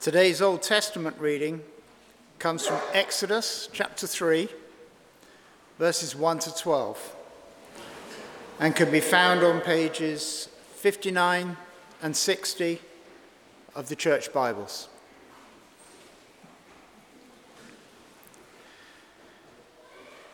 [0.00, 1.60] Today's Old Testament reading
[2.38, 4.48] comes from Exodus chapter 3,
[5.78, 7.16] verses 1 to 12,
[8.60, 11.54] and can be found on pages 59
[12.00, 12.80] and 60
[13.74, 14.88] of the Church Bibles.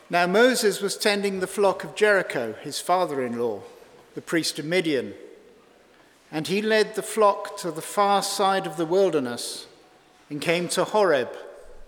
[0.09, 3.63] Now Moses was tending the flock of Jethro, his father in law,
[4.15, 5.15] the priest of Midian.
[6.37, 9.67] And he led the flock to the far side of the wilderness
[10.29, 11.31] and came to Horeb,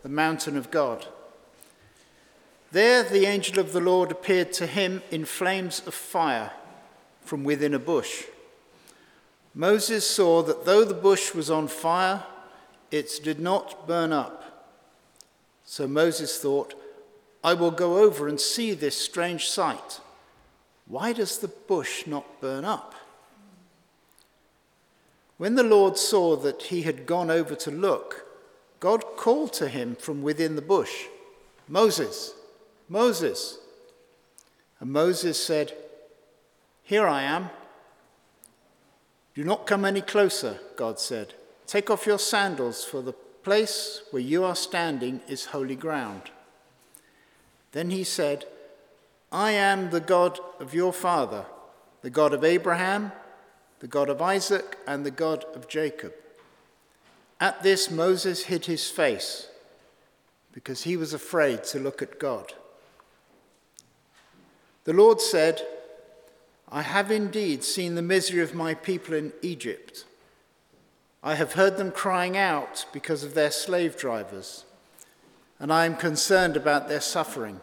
[0.03, 1.07] the mountain of God.
[2.73, 6.53] There the angel of the Lord appeared to him in flames of fire
[7.21, 8.25] from within a bush.
[9.53, 12.25] Moses saw that though the bush was on fire,
[12.91, 14.81] it did not burn up.
[15.67, 16.73] So Moses thought,
[17.45, 20.01] I will go over and see this strange sight.
[20.87, 22.95] Why does the bush not burn up?
[25.39, 28.27] When the Lord saw that he had gone over to look,
[28.81, 31.07] God called to him from within the bush,
[31.69, 32.35] Moses,
[32.89, 33.59] Moses.
[34.81, 35.73] And Moses said,
[36.83, 37.51] Here I am.
[39.35, 41.35] Do not come any closer, God said.
[41.67, 46.23] Take off your sandals, for the place where you are standing is holy ground.
[47.73, 48.47] Then he said,
[49.31, 51.45] I am the God of your father,
[52.03, 53.13] the God of Abraham,
[53.81, 56.13] the God of Isaac, and the God of Jacob.
[57.41, 59.49] At this, Moses hid his face
[60.53, 62.55] because he was afraid to look at God.
[64.85, 65.63] The Lord said,
[66.71, 70.05] I have indeed seen the misery of my people in Egypt.
[71.23, 74.65] I have heard them crying out because of their slave drivers,
[75.59, 77.61] and I am concerned about their suffering.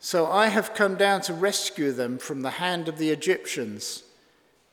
[0.00, 4.02] So I have come down to rescue them from the hand of the Egyptians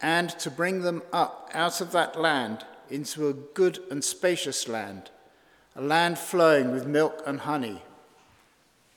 [0.01, 5.09] and to bring them up out of that land into a good and spacious land,
[5.75, 7.81] a land flowing with milk and honey,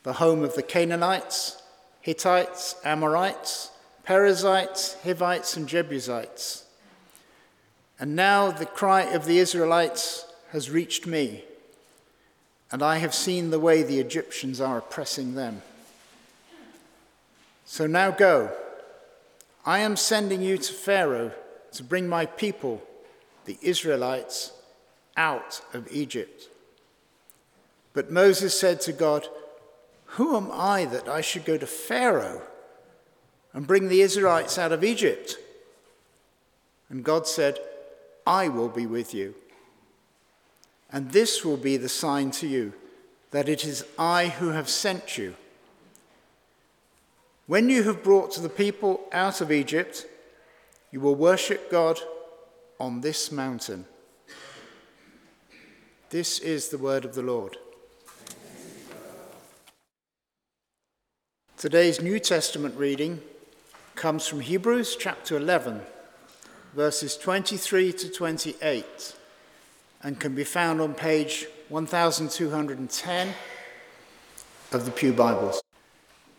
[0.02, 1.62] the home of the Canaanites,
[2.00, 3.70] Hittites, Amorites,
[4.04, 6.64] Perizzites, Hivites, and Jebusites.
[7.98, 11.44] And now the cry of the Israelites has reached me,
[12.70, 15.62] and I have seen the way the Egyptians are oppressing them.
[17.64, 18.52] So now go.
[19.64, 21.32] I am sending you to Pharaoh
[21.72, 22.82] to bring my people
[23.44, 24.52] the Israelites
[25.16, 26.48] out of Egypt.
[27.92, 29.26] But Moses said to God,
[30.06, 32.42] Who am I that I should go to Pharaoh
[33.52, 35.36] and bring the Israelites out of Egypt?
[36.90, 37.58] And God said,
[38.26, 39.34] I will be with you.
[40.92, 42.72] And this will be the sign to you
[43.30, 45.34] that it is I who have sent you.
[47.46, 50.06] When you have brought the people out of Egypt,
[50.90, 52.00] you will worship God
[52.80, 53.84] on this mountain.
[56.08, 57.58] This is the word of the Lord.
[61.58, 63.20] Today's New Testament reading
[63.94, 65.82] comes from Hebrews chapter 11,
[66.74, 69.16] verses 23 to 28,
[70.02, 73.34] and can be found on page 1210
[74.72, 75.60] of the Pew Bibles.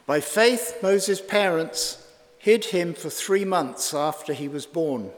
[0.05, 2.05] By faith, Moses' parents
[2.37, 5.11] hid him for three months after he was born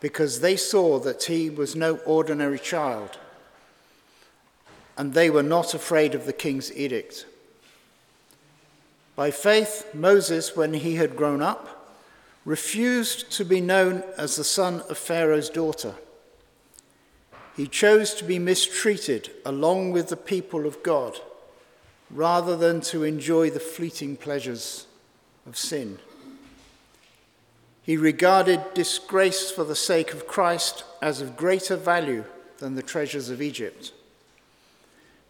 [0.00, 3.18] because they saw that he was no ordinary child,
[4.96, 7.26] and they were not afraid of the king's edict.
[9.16, 11.96] By faith, Moses, when he had grown up,
[12.44, 15.96] refused to be known as the son of Pharaoh's daughter.
[17.56, 21.18] He chose to be mistreated along with the people of God
[22.10, 24.86] rather than to enjoy the fleeting pleasures
[25.46, 25.98] of sin.
[27.82, 32.24] He regarded disgrace for the sake of Christ as of greater value
[32.58, 33.92] than the treasures of Egypt,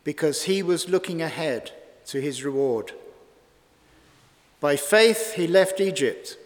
[0.02, 1.72] because he was looking ahead
[2.06, 2.92] to his reward.
[4.60, 6.36] By faith, he left Egypt,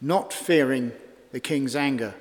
[0.00, 0.92] not fearing
[1.32, 2.14] the king's anger.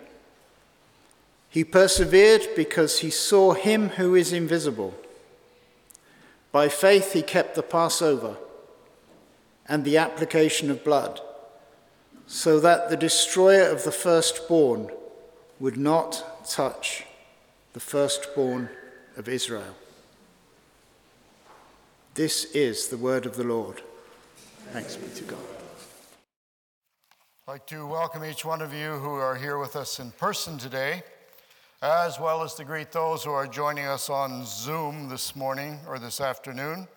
[1.50, 4.94] He persevered because he saw him who is invisible.
[6.56, 8.38] By faith, he kept the Passover
[9.66, 11.20] and the application of blood
[12.28, 14.90] so that the destroyer of the firstborn
[15.60, 17.04] would not touch
[17.74, 18.70] the firstborn
[19.18, 19.76] of Israel.
[22.14, 23.82] This is the word of the Lord.
[24.72, 25.40] Thanks be to God.
[27.46, 30.58] I'd like to welcome each one of you who are here with us in person
[30.58, 31.04] today,
[31.86, 36.00] as well as to greet those who are joining us on Zoom this morning or
[36.00, 36.88] this afternoon.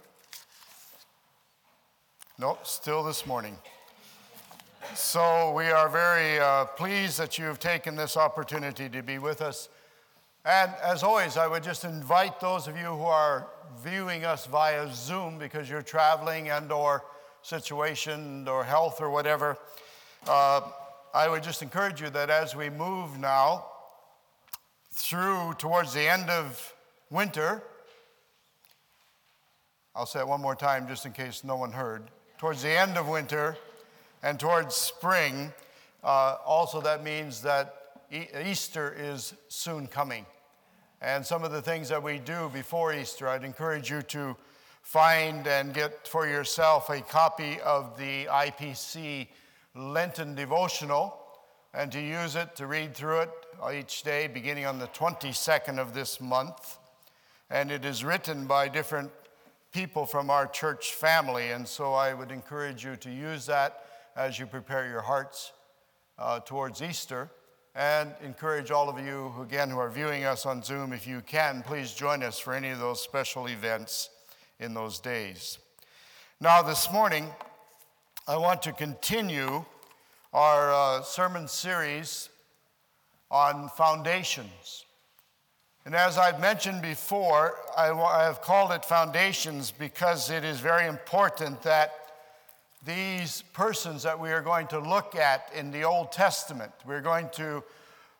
[2.38, 3.58] Nope, still this morning.
[4.94, 9.42] So we are very uh, pleased that you have taken this opportunity to be with
[9.42, 9.68] us
[10.46, 13.48] And as always, I would just invite those of you who are
[13.84, 17.04] viewing us via Zoom because you're traveling and or
[17.42, 19.58] situation or health or whatever,
[20.26, 20.62] uh,
[21.12, 23.66] I would just encourage you that as we move now
[24.98, 26.74] through towards the end of
[27.08, 27.62] winter,
[29.94, 32.10] I'll say it one more time just in case no one heard.
[32.36, 33.56] Towards the end of winter
[34.24, 35.52] and towards spring,
[36.02, 37.74] uh, also that means that
[38.12, 40.26] e- Easter is soon coming.
[41.00, 44.36] And some of the things that we do before Easter, I'd encourage you to
[44.82, 49.28] find and get for yourself a copy of the IPC
[49.76, 51.16] Lenten devotional
[51.72, 53.37] and to use it to read through it
[53.72, 56.78] each day beginning on the 22nd of this month.
[57.50, 59.10] And it is written by different
[59.72, 61.50] people from our church family.
[61.50, 63.84] And so I would encourage you to use that
[64.16, 65.52] as you prepare your hearts
[66.18, 67.30] uh, towards Easter.
[67.74, 71.62] And encourage all of you, again, who are viewing us on Zoom, if you can,
[71.62, 74.10] please join us for any of those special events
[74.58, 75.58] in those days.
[76.40, 77.26] Now, this morning,
[78.26, 79.64] I want to continue
[80.32, 82.30] our uh, sermon series
[83.30, 84.84] on foundations.
[85.84, 87.86] And as I've mentioned before, I,
[88.24, 91.92] have called it foundations because it is very important that
[92.84, 97.28] these persons that we are going to look at in the Old Testament, we're going
[97.34, 97.64] to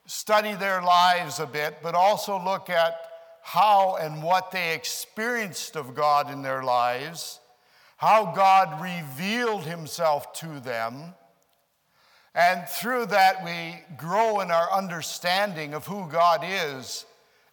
[0.06, 2.94] study their lives a bit, but also look at
[3.43, 7.40] how and what they experienced of God in their lives,
[7.99, 11.14] how God revealed himself to them.
[12.38, 17.05] And through that, we grow in our understanding of who God is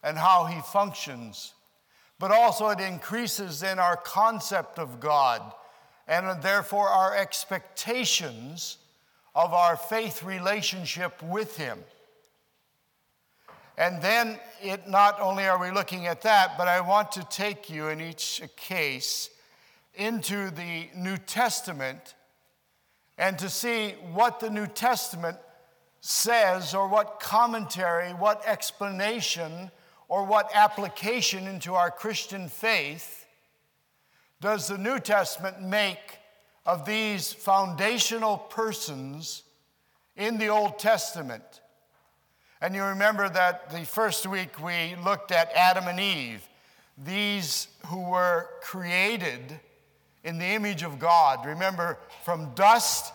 [0.04, 1.54] and how he functions.
[2.20, 5.42] But also, it increases in our concept of God
[6.06, 8.78] and therefore our expectations
[9.34, 11.80] of our faith relationship with him.
[13.76, 17.68] And then it not only are we looking at that, but I want to take
[17.68, 19.30] you in each case
[19.96, 22.14] into the New Testament
[23.18, 25.38] and to see what the New Testament
[26.00, 29.70] says or what commentary, what explanation,
[30.08, 33.26] or what application into our Christian faith
[34.40, 36.18] does the New Testament make
[36.64, 39.42] of these foundational persons
[40.14, 41.60] in the Old Testament?
[42.60, 46.46] And you remember that the first week we looked at Adam and Eve,
[46.96, 49.60] these who were created
[50.26, 51.46] in the image of God.
[51.46, 53.12] Remember, from dust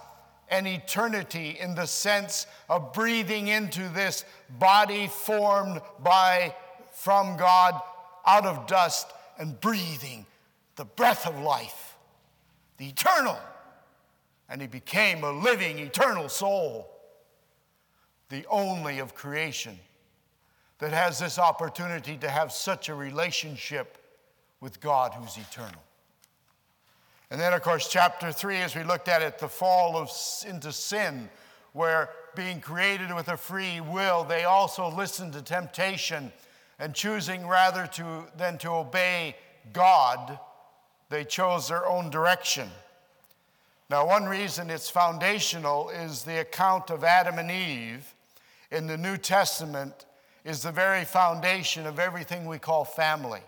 [0.47, 4.23] and eternity in the sense of breathing into this
[4.57, 6.55] body formed by
[6.93, 7.79] from God
[8.25, 10.25] out of dust and breathing
[10.77, 11.97] the breath of life,
[12.77, 13.37] the eternal.
[14.47, 16.87] And he became a living, eternal soul
[18.29, 19.77] the only of creation
[20.79, 23.97] that has this opportunity to have such a relationship
[24.61, 25.81] with God who's eternal.
[27.31, 30.11] And then, of course, chapter three, as we looked at it, the fall of,
[30.45, 31.29] into sin,
[31.71, 36.33] where being created with a free will, they also listened to temptation
[36.77, 39.37] and choosing rather to, than to obey
[39.71, 40.39] God,
[41.09, 42.69] they chose their own direction.
[43.89, 48.13] Now, one reason it's foundational is the account of Adam and Eve
[48.71, 50.05] in the New Testament
[50.43, 53.41] is the very foundation of everything we call family.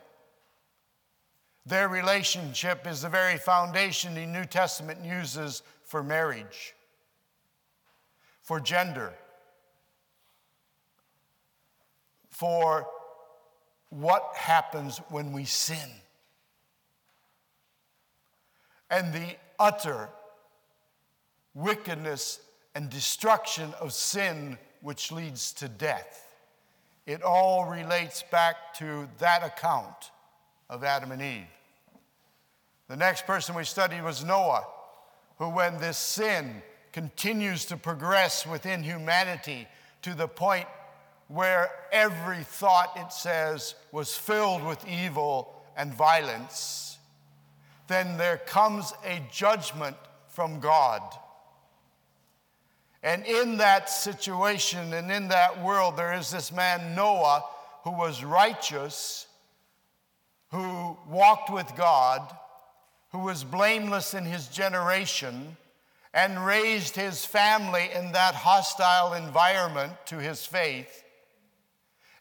[1.66, 6.76] Their relationship is the very foundation the New Testament uses for marriage,
[8.42, 9.14] for gender,
[12.30, 12.88] for
[13.90, 15.90] what happens when we sin,
[18.90, 20.10] and the utter
[21.54, 22.42] wickedness
[22.76, 26.28] and destruction of sin which leads to death.
[27.06, 30.12] It all relates back to that account
[30.74, 31.46] of Adam and Eve.
[32.88, 34.66] The next person we studied was Noah,
[35.38, 39.68] who, when this sin continues to progress within humanity
[40.02, 40.66] to the point
[41.28, 46.98] where every thought, it says, was filled with evil and violence,
[47.88, 49.96] then there comes a judgment
[50.28, 51.02] from God.
[53.04, 57.44] And in that situation and in that world, there is this man, Noah,
[57.84, 59.28] who was righteous,
[60.54, 62.22] who walked with God,
[63.12, 65.58] who was blameless in his generation,
[66.14, 71.04] and raised his family in that hostile environment to his faith.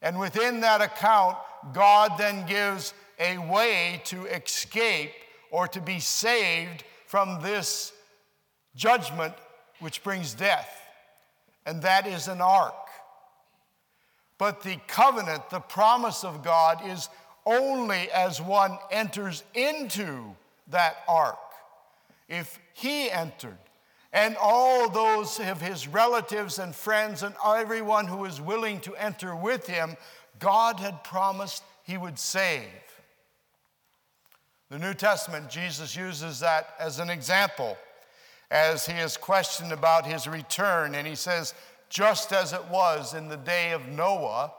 [0.00, 1.36] And within that account,
[1.74, 5.12] God then gives a way to escape
[5.50, 7.92] or to be saved from this
[8.74, 9.34] judgment
[9.80, 10.80] which brings death,
[11.66, 12.74] and that is an ark.
[14.38, 17.10] But the covenant, the promise of God, is
[17.46, 20.34] only as one enters into
[20.68, 21.38] that ark.
[22.28, 23.58] If he entered,
[24.12, 29.34] and all those of his relatives and friends and everyone who was willing to enter
[29.34, 29.96] with him,
[30.38, 32.68] God had promised he would save.
[34.70, 37.76] The New Testament, Jesus uses that as an example
[38.50, 41.54] as he is questioned about his return, and he says,
[41.88, 44.52] just as it was in the day of Noah,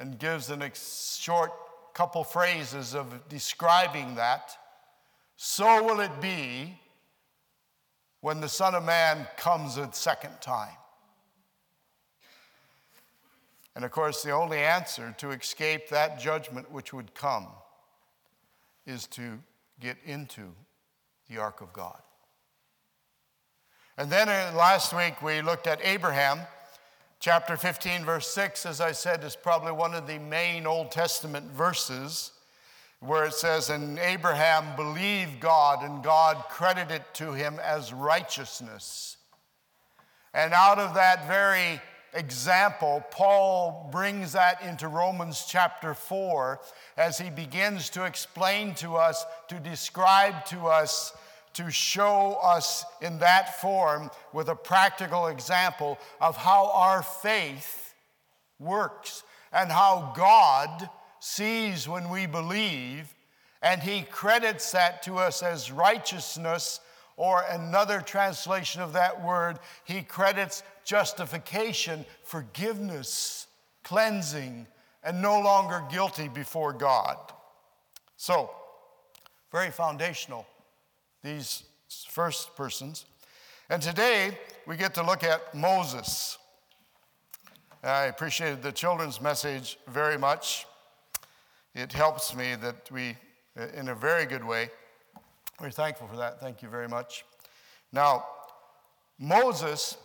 [0.00, 1.52] and gives a short
[1.94, 4.56] couple phrases of describing that,
[5.36, 6.76] so will it be
[8.20, 10.76] when the Son of Man comes a second time.
[13.76, 17.46] And of course, the only answer to escape that judgment which would come
[18.86, 19.38] is to
[19.78, 20.54] get into
[21.28, 22.00] the ark of God.
[23.96, 26.40] And then uh, last week we looked at Abraham.
[27.20, 31.44] Chapter 15, verse 6, as I said, is probably one of the main Old Testament
[31.50, 32.32] verses
[33.00, 39.18] where it says, And Abraham believed God, and God credited to him as righteousness.
[40.32, 41.82] And out of that very
[42.14, 46.58] example, Paul brings that into Romans chapter 4
[46.96, 51.12] as he begins to explain to us, to describe to us,
[51.54, 57.94] to show us in that form with a practical example of how our faith
[58.58, 60.88] works and how God
[61.18, 63.14] sees when we believe,
[63.62, 66.80] and he credits that to us as righteousness,
[67.20, 73.46] or another translation of that word, he credits justification, forgiveness,
[73.84, 74.66] cleansing,
[75.04, 77.18] and no longer guilty before God.
[78.16, 78.50] So,
[79.52, 80.46] very foundational,
[81.22, 81.64] these
[82.08, 83.06] first persons.
[83.68, 86.38] And today we get to look at Moses.
[87.82, 90.66] I appreciated the children's message very much
[91.74, 93.16] it helps me that we,
[93.74, 94.70] in a very good way,
[95.60, 96.40] we're thankful for that.
[96.40, 97.24] Thank you very much.
[97.92, 98.24] Now,
[99.18, 99.96] Moses,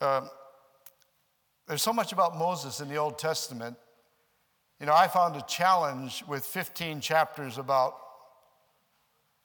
[0.00, 0.26] uh,
[1.66, 3.76] there's so much about Moses in the Old Testament.
[4.80, 7.94] You know, I found a challenge with 15 chapters about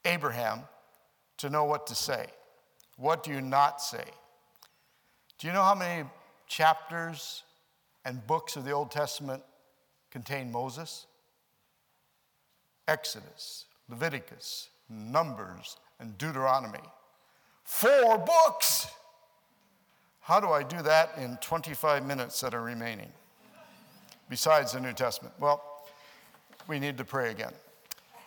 [0.05, 0.61] Abraham
[1.37, 2.27] to know what to say.
[2.97, 4.05] What do you not say?
[5.39, 6.07] Do you know how many
[6.47, 7.43] chapters
[8.05, 9.43] and books of the Old Testament
[10.11, 11.07] contain Moses,
[12.87, 16.79] Exodus, Leviticus, Numbers, and Deuteronomy.
[17.63, 18.87] Four books!
[20.21, 23.11] How do I do that in 25 minutes that are remaining?
[24.29, 25.33] Besides the New Testament.
[25.39, 25.61] Well,
[26.67, 27.53] we need to pray again.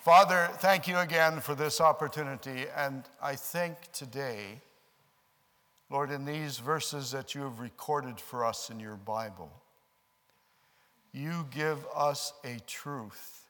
[0.06, 2.66] Father, thank you again for this opportunity.
[2.76, 4.60] And I think today,
[5.90, 9.50] Lord, in these verses that you have recorded for us in your Bible,
[11.10, 13.48] you give us a truth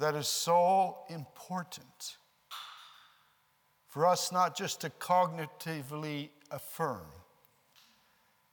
[0.00, 2.16] that is so important
[3.86, 7.06] for us not just to cognitively affirm,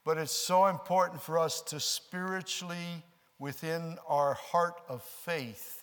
[0.04, 3.02] but it's so important for us to spiritually,
[3.40, 5.82] within our heart of faith,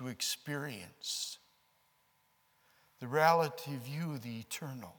[0.00, 1.36] to experience
[3.00, 4.94] the reality of you, the eternal,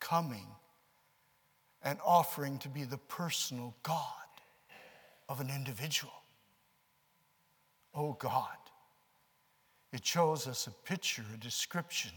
[0.00, 0.46] coming
[1.80, 4.02] and offering to be the personal God
[5.28, 6.12] of an individual.
[7.94, 8.56] Oh God,
[9.92, 12.10] it shows us a picture, a description,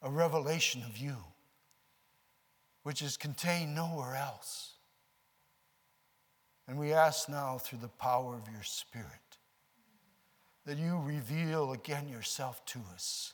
[0.00, 1.16] a revelation of you,
[2.82, 4.70] which is contained nowhere else.
[6.66, 9.21] And we ask now through the power of your Spirit
[10.66, 13.32] that you reveal again yourself to us,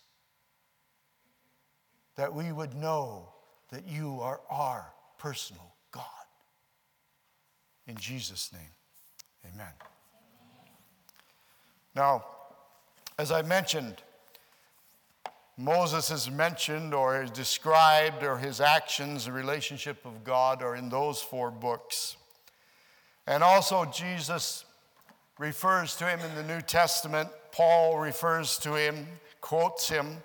[2.16, 3.28] that we would know
[3.70, 6.04] that you are our personal God.
[7.86, 9.72] In Jesus' name, amen.
[11.94, 12.24] Now,
[13.18, 14.02] as I mentioned,
[15.56, 20.88] Moses is mentioned or is described or his actions, the relationship of God are in
[20.88, 22.16] those four books.
[23.26, 24.64] And also, Jesus
[25.38, 27.28] refers to him in the New Testament.
[27.52, 29.06] Paul refers to him,
[29.40, 30.18] quotes him.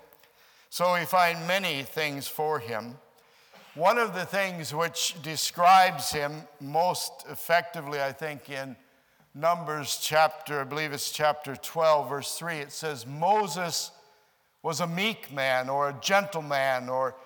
[0.70, 2.96] So we find many things for him.
[3.74, 8.76] One of the things which describes him most effectively, I think, in
[9.34, 13.90] Numbers chapter, I believe it's chapter 12, verse 3, it says, Moses
[14.62, 17.16] was a meek man or a gentleman, or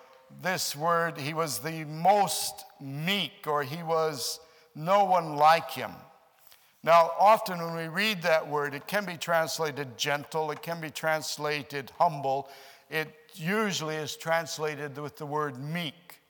[0.41, 4.39] this word, he was the most meek, or he was
[4.75, 5.91] no one like him.
[6.83, 10.89] Now, often when we read that word, it can be translated gentle, it can be
[10.89, 12.49] translated humble,
[12.89, 16.21] it usually is translated with the word meek.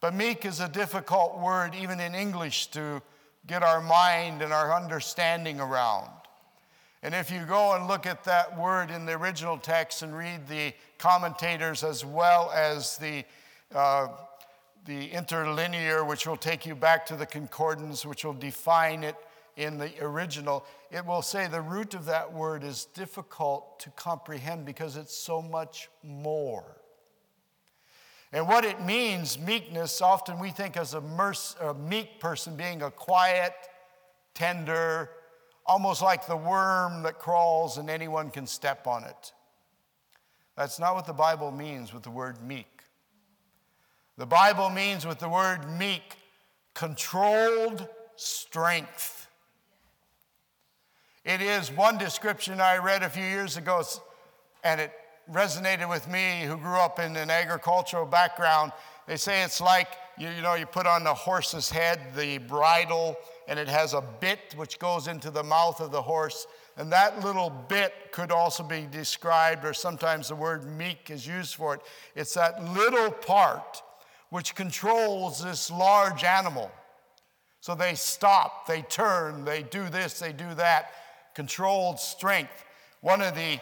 [0.00, 3.02] But meek is a difficult word, even in English, to
[3.46, 6.10] get our mind and our understanding around.
[7.02, 10.46] And if you go and look at that word in the original text and read
[10.46, 13.24] the commentators as well as the,
[13.74, 14.06] uh,
[14.84, 19.16] the interlinear, which will take you back to the concordance, which will define it
[19.56, 24.64] in the original, it will say the root of that word is difficult to comprehend
[24.64, 26.82] because it's so much more.
[28.32, 31.02] And what it means, meekness, often we think as a,
[31.60, 33.52] a meek person being a quiet,
[34.34, 35.10] tender,
[35.66, 39.32] almost like the worm that crawls and anyone can step on it.
[40.56, 42.66] That's not what the Bible means with the word meek.
[44.16, 46.16] The Bible means with the word meek,
[46.74, 49.21] controlled strength.
[51.24, 53.84] It is one description I read a few years ago,
[54.64, 54.92] and it
[55.30, 58.72] resonated with me who grew up in an agricultural background.
[59.06, 59.86] They say it's like,
[60.18, 64.00] you, you know, you put on the horse's head the bridle, and it has a
[64.00, 66.48] bit which goes into the mouth of the horse.
[66.76, 71.54] And that little bit could also be described, or sometimes the word meek is used
[71.54, 71.82] for it.
[72.16, 73.80] It's that little part
[74.30, 76.72] which controls this large animal.
[77.60, 80.90] So they stop, they turn, they do this, they do that.
[81.34, 82.64] Controlled strength.
[83.00, 83.58] One of the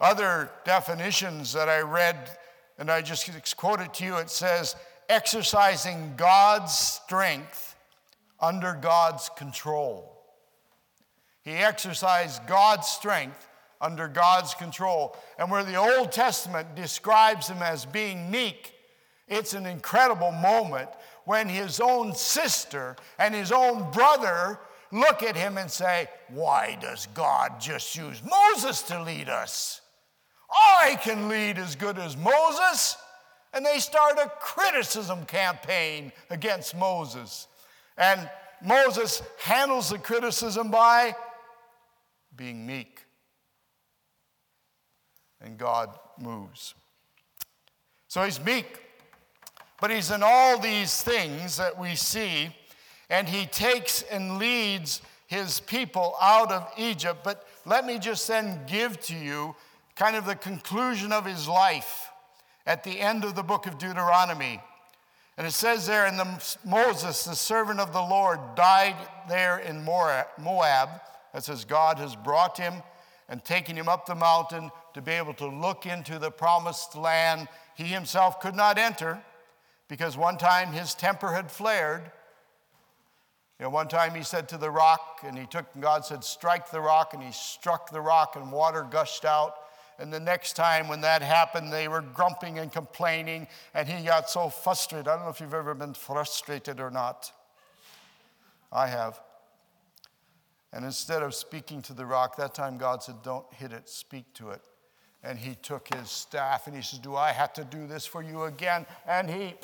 [0.00, 2.16] other definitions that I read,
[2.78, 4.76] and I just quoted to you, it says,
[5.08, 7.76] exercising God's strength
[8.40, 10.16] under God's control.
[11.42, 13.48] He exercised God's strength
[13.80, 15.16] under God's control.
[15.38, 18.74] And where the Old Testament describes him as being meek,
[19.26, 20.88] it's an incredible moment
[21.24, 24.58] when his own sister and his own brother
[24.92, 29.80] look at him and say, Why does God just use Moses to lead us?
[30.50, 32.96] I can lead as good as Moses.
[33.52, 37.48] And they start a criticism campaign against Moses.
[37.96, 38.28] And
[38.64, 41.14] Moses handles the criticism by
[42.36, 43.04] being meek.
[45.40, 46.74] And God moves.
[48.08, 48.82] So he's meek,
[49.80, 52.54] but he's in all these things that we see,
[53.10, 57.20] and he takes and leads his people out of Egypt.
[57.22, 59.54] But let me just then give to you
[59.96, 62.08] kind of the conclusion of his life
[62.66, 64.60] at the end of the book of Deuteronomy.
[65.36, 68.96] And it says there, and the, Moses, the servant of the Lord, died
[69.28, 70.88] there in Moab.
[71.32, 72.74] That says God has brought him
[73.28, 77.48] and taken him up the mountain to be able to look into the promised land.
[77.76, 79.22] He himself could not enter
[79.88, 82.10] because one time his temper had flared.
[83.60, 86.24] You know, one time he said to the rock, and he took, and God said,
[86.24, 89.54] Strike the rock, and he struck the rock, and water gushed out.
[89.98, 94.30] And the next time when that happened, they were grumping and complaining, and he got
[94.30, 95.08] so frustrated.
[95.08, 97.30] I don't know if you've ever been frustrated or not.
[98.72, 99.20] I have.
[100.72, 104.32] And instead of speaking to the rock, that time God said, Don't hit it, speak
[104.34, 104.62] to it.
[105.22, 108.22] And he took his staff and he says, Do I have to do this for
[108.22, 108.86] you again?
[109.06, 109.54] And he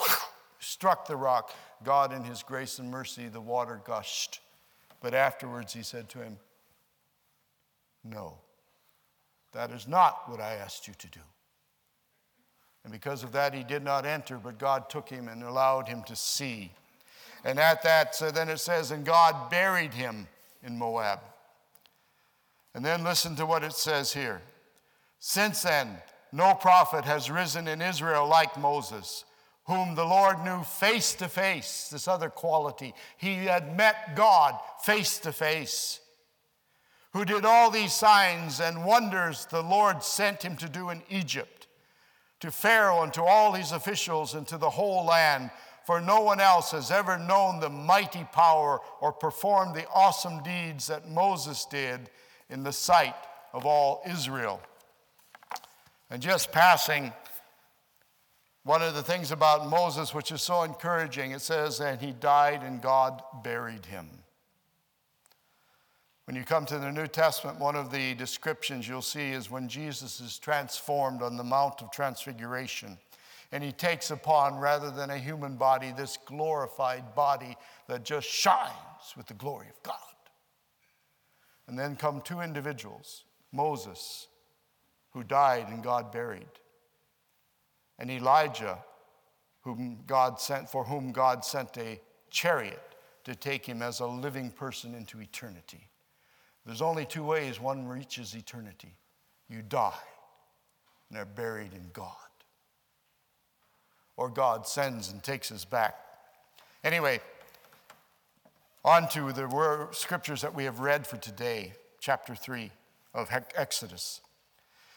[0.67, 1.55] struck the rock.
[1.85, 4.41] God, in his grace and mercy, the water gushed.
[5.01, 6.39] But afterwards, he said to him,
[8.05, 8.39] No.
[9.53, 11.21] That is not what I asked you to do.
[12.85, 16.03] And because of that, he did not enter, but God took him and allowed him
[16.05, 16.71] to see.
[17.45, 20.29] And at that, so then it says, and God buried him
[20.63, 21.21] in Moab.
[22.75, 24.43] And then listen to what it says here.
[25.19, 25.97] Since then,
[26.33, 29.25] no prophet has risen in Israel like Moses,
[29.67, 32.95] whom the Lord knew face to face, this other quality.
[33.17, 36.01] He had met God face to face
[37.17, 41.67] who did all these signs and wonders the Lord sent him to do in Egypt,
[42.41, 45.51] to Pharaoh and to all his officials and to the whole land.
[45.87, 50.89] For no one else has ever known the mighty power or performed the awesome deeds
[50.89, 52.11] that Moses did
[52.51, 53.15] in the sight
[53.55, 54.61] of all Israel.
[56.11, 57.15] And just passing,
[58.67, 62.65] one of the things about Moses, which is so encouraging, it says, and he died
[62.65, 64.09] and God buried him.
[66.25, 69.69] When you come to the New Testament, one of the descriptions you'll see is when
[69.69, 72.99] Jesus is transformed on the Mount of Transfiguration.
[73.53, 79.15] And he takes upon, rather than a human body, this glorified body that just shines
[79.17, 79.95] with the glory of God.
[81.69, 84.27] And then come two individuals Moses,
[85.13, 86.49] who died and God buried,
[87.99, 88.79] and Elijah,
[89.63, 92.83] whom God sent, for whom God sent a chariot
[93.25, 95.89] to take him as a living person into eternity.
[96.65, 98.97] There's only two ways one reaches eternity
[99.49, 99.93] you die,
[101.09, 102.11] and are buried in God.
[104.17, 105.95] Or God sends and takes us back
[106.87, 107.21] Anyway,
[108.85, 112.71] on to the scriptures that we have read for today, chapter 3
[113.13, 114.21] of Exodus.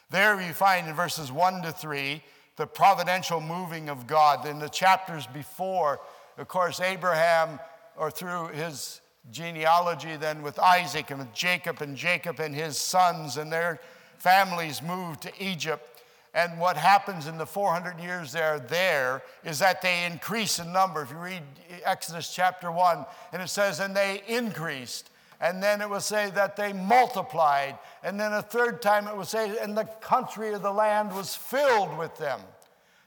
[0.08, 2.22] There we find in verses 1 to 3
[2.60, 4.46] the providential moving of God.
[4.46, 5.98] In the chapters before,
[6.36, 7.58] of course, Abraham,
[7.96, 13.38] or through his genealogy, then with Isaac and with Jacob, and Jacob and his sons
[13.38, 13.80] and their
[14.18, 16.02] families moved to Egypt.
[16.34, 21.00] And what happens in the 400 years they're there is that they increase in number.
[21.00, 21.42] If you read
[21.86, 25.08] Exodus chapter 1, and it says, and they increased.
[25.40, 27.78] And then it will say that they multiplied.
[28.02, 31.34] And then a third time it will say, and the country of the land was
[31.34, 32.40] filled with them.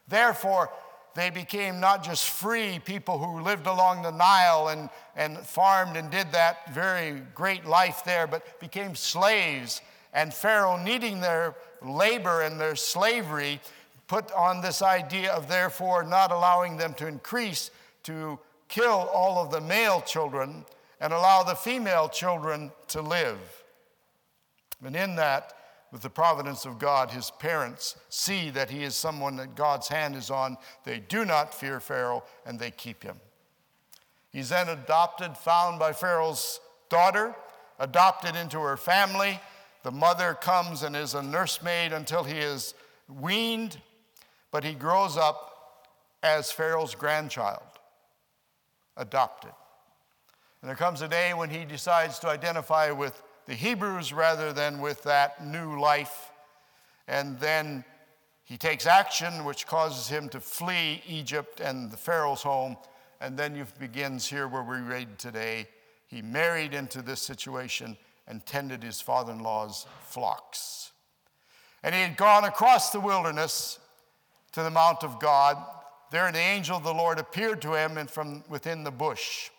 [0.07, 0.71] Therefore,
[1.15, 6.09] they became not just free people who lived along the Nile and, and farmed and
[6.09, 9.81] did that very great life there, but became slaves.
[10.11, 13.61] And Pharaoh, needing their labor and their slavery,
[14.07, 17.69] put on this idea of therefore not allowing them to increase,
[18.03, 20.65] to kill all of the male children
[21.03, 23.37] and allow the female children to live.
[24.83, 25.51] And in that,
[25.91, 30.15] with the providence of God, his parents see that he is someone that God's hand
[30.15, 30.55] is on.
[30.85, 33.17] They do not fear Pharaoh and they keep him.
[34.31, 37.35] He's then adopted, found by Pharaoh's daughter,
[37.79, 39.41] adopted into her family.
[39.83, 42.75] The mother comes and is a nursemaid until he is
[43.09, 43.77] weaned,
[44.51, 45.83] but he grows up
[46.23, 47.61] as Pharaoh's grandchild,
[48.95, 49.51] adopted.
[50.63, 54.79] And there comes a day when he decides to identify with the Hebrews rather than
[54.79, 56.31] with that new life.
[57.05, 57.83] And then
[58.45, 62.77] he takes action, which causes him to flee Egypt and the Pharaoh's home.
[63.19, 65.67] And then it begins here where we read today.
[66.07, 70.93] He married into this situation and tended his father in law's flocks.
[71.83, 73.79] And he had gone across the wilderness
[74.53, 75.57] to the Mount of God.
[76.09, 79.49] There, the angel of the Lord appeared to him and from within the bush.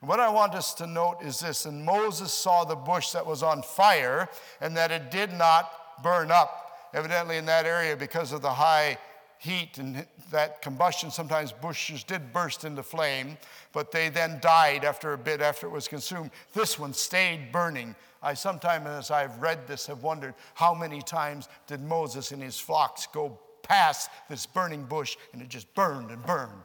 [0.00, 3.42] What I want us to note is this and Moses saw the bush that was
[3.42, 4.28] on fire
[4.60, 5.70] and that it did not
[6.02, 8.98] burn up, evidently in that area because of the high
[9.38, 11.10] heat and that combustion.
[11.10, 13.38] Sometimes bushes did burst into flame,
[13.72, 16.30] but they then died after a bit after it was consumed.
[16.52, 17.94] This one stayed burning.
[18.22, 22.58] I sometimes, as I've read this, have wondered how many times did Moses and his
[22.58, 26.62] flocks go past this burning bush and it just burned and burned.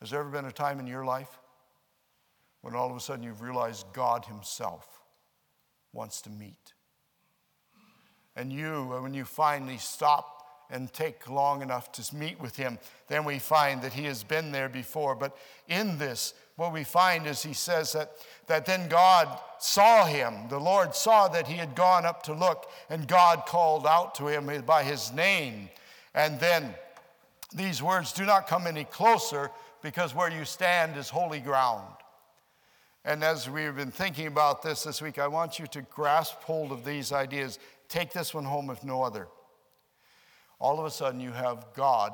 [0.00, 1.38] Has there ever been a time in your life
[2.68, 5.00] when all of a sudden you've realized God Himself
[5.94, 6.74] wants to meet.
[8.36, 12.78] And you, uh, when you finally stop and take long enough to meet with Him,
[13.08, 15.14] then we find that He has been there before.
[15.14, 15.34] But
[15.66, 18.12] in this, what we find is He says that,
[18.48, 20.34] that then God saw Him.
[20.50, 24.26] The Lord saw that He had gone up to look, and God called out to
[24.26, 25.70] Him by His name.
[26.14, 26.74] And then
[27.54, 29.50] these words do not come any closer
[29.80, 31.94] because where you stand is holy ground.
[33.08, 36.72] And as we've been thinking about this this week, I want you to grasp hold
[36.72, 37.58] of these ideas.
[37.88, 39.28] Take this one home, if no other.
[40.58, 42.12] All of a sudden, you have God,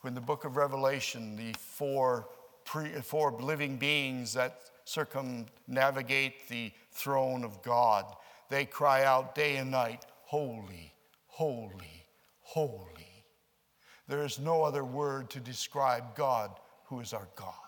[0.00, 2.30] who in the book of Revelation, the four,
[2.64, 8.04] pre, four living beings that circumnavigate the throne of God,
[8.48, 10.92] they cry out day and night, Holy,
[11.28, 12.06] holy,
[12.40, 13.24] holy.
[14.08, 16.50] There is no other word to describe God,
[16.86, 17.67] who is our God.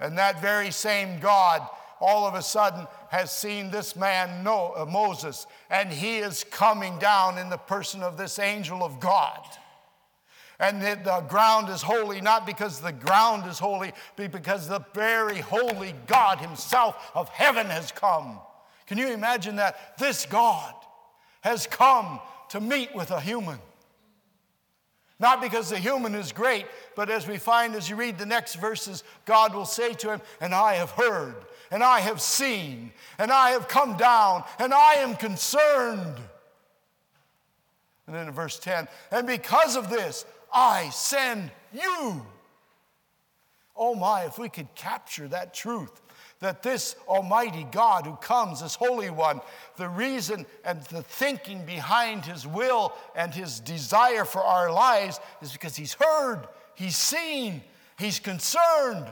[0.00, 1.66] And that very same God
[2.00, 7.38] all of a sudden has seen this man, uh, Moses, and he is coming down
[7.38, 9.40] in the person of this angel of God.
[10.60, 14.84] And the, the, ground is holy, not because the ground is holy, but because the
[14.94, 18.38] very holy God Himself of heaven has come.
[18.86, 19.98] Can you imagine that?
[19.98, 20.74] This God
[21.40, 23.58] has come to meet with a human.
[25.20, 28.56] Not because the human is great, but as we find as you read the next
[28.56, 31.36] verses, God will say to him, And I have heard,
[31.70, 36.16] and I have seen, and I have come down, and I am concerned.
[38.06, 42.26] And then in verse 10, and because of this, I send you.
[43.76, 46.03] Oh my, if we could capture that truth
[46.44, 49.40] that this Almighty God who comes, this Holy One,
[49.78, 55.52] the reason and the thinking behind His will and His desire for our lives is
[55.52, 57.62] because He's heard, He's seen,
[57.98, 59.06] He's concerned.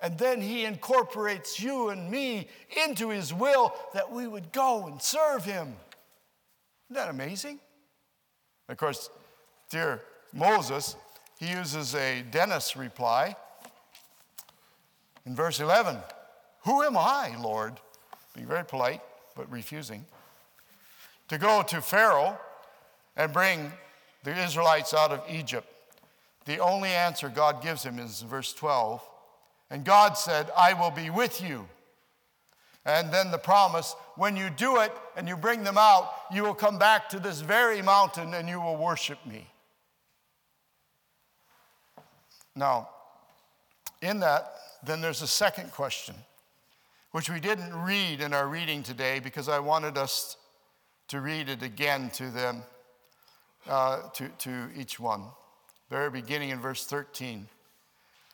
[0.00, 2.48] And then He incorporates you and me
[2.84, 5.76] into His will that we would go and serve Him.
[6.88, 7.60] Isn't that amazing?
[8.68, 9.10] Of course,
[9.70, 10.02] dear
[10.32, 10.96] Moses,
[11.38, 13.36] he uses a Dennis reply
[15.24, 15.98] in verse 11.
[16.64, 17.74] Who am I, Lord?
[18.34, 19.00] Being very polite,
[19.36, 20.04] but refusing.
[21.28, 22.38] To go to Pharaoh
[23.16, 23.72] and bring
[24.24, 25.66] the Israelites out of Egypt.
[26.44, 29.02] The only answer God gives him is verse 12
[29.70, 31.68] And God said, I will be with you.
[32.84, 36.54] And then the promise when you do it and you bring them out, you will
[36.54, 39.46] come back to this very mountain and you will worship me.
[42.56, 42.88] Now,
[44.00, 44.52] in that,
[44.84, 46.14] then there's a second question,
[47.12, 50.36] which we didn't read in our reading today because I wanted us
[51.08, 52.62] to read it again to them,
[53.68, 55.24] uh, to, to each one.
[55.90, 57.46] Very beginning in verse 13.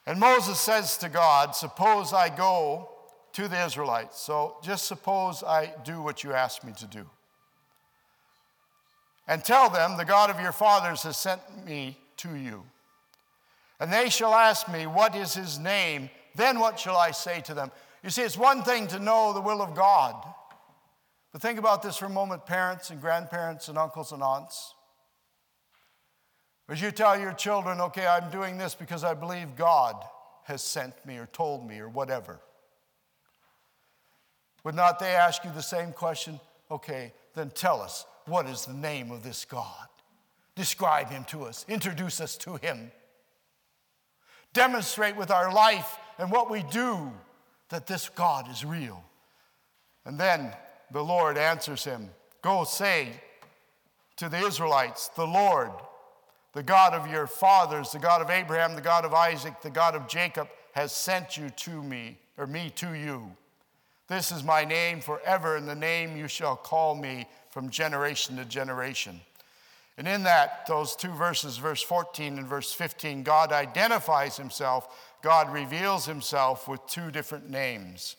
[0.07, 2.88] And Moses says to God, Suppose I go
[3.33, 4.21] to the Israelites.
[4.21, 7.05] So just suppose I do what you asked me to do.
[9.27, 12.62] And tell them, The God of your fathers has sent me to you.
[13.81, 16.11] And they shall ask me, What is his name?
[16.37, 17.73] Then what shall I say to them?
[18.09, 20.14] You see, it's one thing to know the will of God.
[21.31, 24.73] But think about this for a moment, parents and grandparents and uncles and aunts.
[26.71, 30.03] As you tell your children, okay, I'm doing this because I believe God
[30.44, 32.40] has sent me or told me or whatever.
[34.64, 36.40] Would not they ask you the same question?
[36.71, 39.87] Okay, then tell us, what is the name of this God?
[40.55, 42.90] Describe him to us, introduce us to him.
[44.55, 47.12] Demonstrate with our life and what we do
[47.70, 49.04] that this God is real.
[50.04, 50.52] And then
[50.90, 52.11] the Lord answers him
[52.42, 53.09] Go say
[54.16, 55.70] to the Israelites, The Lord,
[56.52, 59.94] the God of your fathers, the God of Abraham, the God of Isaac, the God
[59.94, 63.37] of Jacob, has sent you to me, or me to you.
[64.09, 68.44] This is my name forever, and the name you shall call me from generation to
[68.44, 69.20] generation.
[69.98, 75.52] And in that, those two verses, verse 14 and verse 15, God identifies himself, God
[75.52, 78.16] reveals himself with two different names.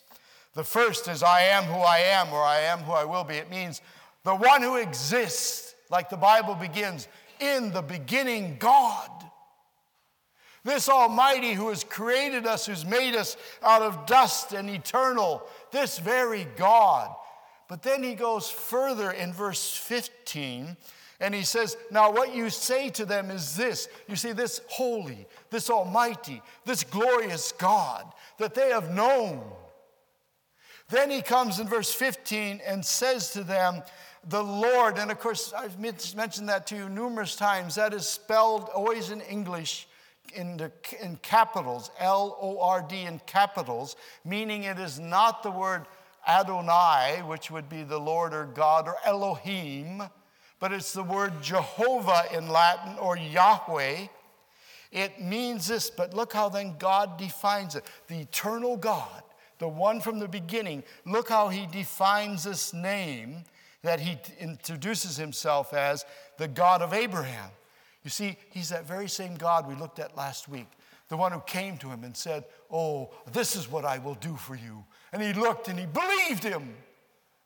[0.54, 3.36] The first is, I am who I am, or I am who I will be.
[3.36, 3.80] It means
[4.24, 7.08] the one who exists, like the Bible begins,
[7.38, 9.10] in the beginning, God.
[10.62, 15.98] This Almighty who has created us, who's made us out of dust and eternal, this
[15.98, 17.14] very God.
[17.68, 20.76] But then he goes further in verse 15
[21.20, 25.26] and he says, Now what you say to them is this you see, this holy,
[25.50, 28.04] this almighty, this glorious God
[28.38, 29.42] that they have known.
[30.88, 33.82] Then he comes in verse 15 and says to them,
[34.28, 37.76] the Lord, and of course, I've mentioned that to you numerous times.
[37.76, 39.88] That is spelled always in English
[40.34, 45.50] in, the, in capitals, L O R D in capitals, meaning it is not the
[45.50, 45.86] word
[46.28, 50.02] Adonai, which would be the Lord or God or Elohim,
[50.60, 54.06] but it's the word Jehovah in Latin or Yahweh.
[54.92, 59.22] It means this, but look how then God defines it the eternal God,
[59.58, 60.84] the one from the beginning.
[61.06, 63.44] Look how he defines this name
[63.82, 66.04] that he introduces himself as
[66.36, 67.50] the God of Abraham.
[68.04, 70.66] You see, he's that very same God we looked at last week,
[71.08, 74.36] the one who came to him and said, Oh, this is what I will do
[74.36, 74.84] for you.
[75.12, 76.74] And he looked and he believed him.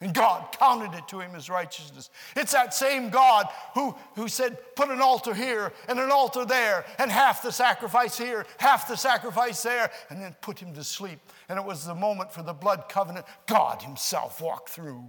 [0.00, 2.10] And God counted it to him as righteousness.
[2.36, 6.84] It's that same God who, who said, Put an altar here and an altar there,
[6.98, 11.20] and half the sacrifice here, half the sacrifice there, and then put him to sleep.
[11.48, 15.08] And it was the moment for the blood covenant God Himself walked through.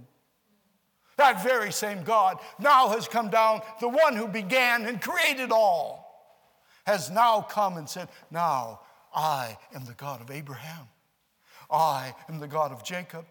[1.16, 6.06] That very same God now has come down, the one who began and created all,
[6.86, 8.80] has now come and said, Now
[9.14, 10.88] I am the God of Abraham,
[11.70, 13.24] I am the God of Jacob,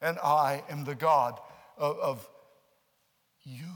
[0.00, 1.38] and I am the God
[1.76, 2.28] of, of
[3.42, 3.72] you.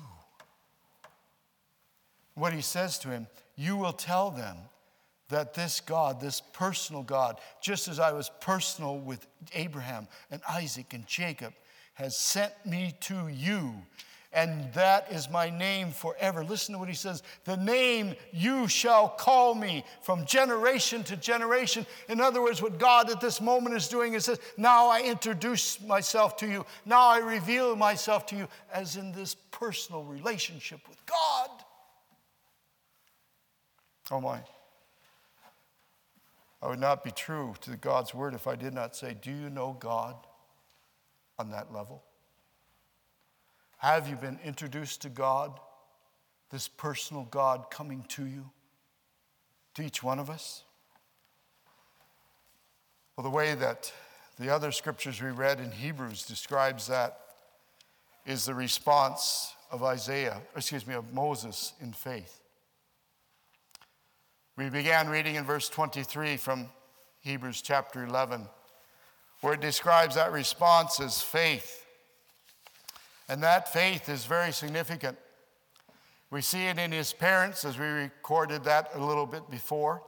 [2.35, 4.57] What he says to him, You will tell them
[5.29, 10.93] that this God, this personal God, just as I was personal with Abraham and Isaac
[10.93, 11.55] and Jacob,
[11.95, 13.75] has sent me to you,
[14.33, 16.45] and that is my name forever.
[16.45, 21.85] Listen to what he says the name you shall call me from generation to generation.
[22.09, 25.81] In other words, what God at this moment is doing is says, Now I introduce
[25.81, 31.05] myself to you, now I reveal myself to you as in this personal relationship with
[31.07, 31.51] God.
[34.11, 34.41] Oh my.
[36.63, 39.51] I would not be true to God's word if I did not say, Do you
[39.51, 40.15] know God?
[41.41, 42.03] on that level?
[43.81, 45.59] Have you been introduced to God,
[46.51, 48.51] this personal God coming to you,
[49.75, 50.65] to each one of us?
[53.17, 53.93] Well, the way that
[54.39, 57.19] the other scriptures we read in Hebrews describes that
[58.27, 62.43] is the response of Isaiah, excuse me, of Moses in faith.
[64.57, 66.69] We began reading in verse 23 from
[67.21, 68.47] Hebrews chapter 11
[69.41, 71.87] where it describes that response as faith.
[73.31, 75.17] And that faith is very significant.
[76.33, 80.03] We see it in his parents, as we recorded that a little bit before,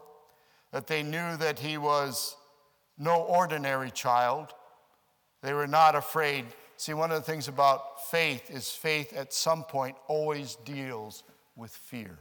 [0.73, 2.37] that they knew that he was
[2.99, 4.49] no ordinary child.
[5.41, 6.47] They were not afraid.
[6.77, 11.23] See, one of the things about faith is faith at some point always deals
[11.55, 12.19] with fear.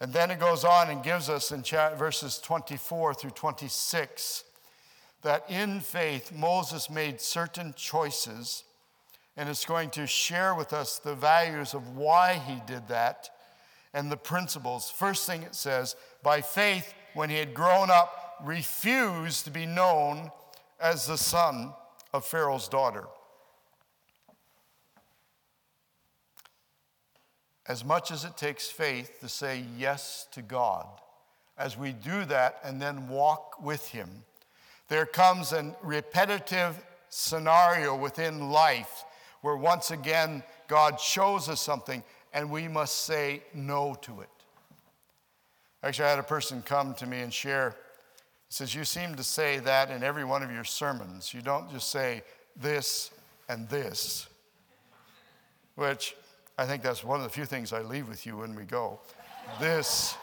[0.00, 4.42] And then it goes on and gives us in verses 24 through 26
[5.22, 8.64] that in faith Moses made certain choices,
[9.36, 13.30] and it's going to share with us the values of why he did that
[13.92, 14.90] and the principles.
[14.90, 20.30] First thing it says, by faith, when he had grown up, refused to be known
[20.80, 21.72] as the son
[22.12, 23.04] of Pharaoh's daughter.
[27.66, 30.86] As much as it takes faith to say yes to God,
[31.56, 34.24] as we do that and then walk with Him,
[34.90, 39.04] there comes a repetitive scenario within life
[39.40, 42.02] where once again God shows us something
[42.34, 44.28] and we must say no to it.
[45.82, 47.76] Actually, I had a person come to me and share.
[48.48, 51.32] He says, You seem to say that in every one of your sermons.
[51.32, 52.22] You don't just say
[52.56, 53.12] this
[53.48, 54.26] and this,
[55.76, 56.16] which
[56.58, 58.98] I think that's one of the few things I leave with you when we go.
[59.60, 60.16] this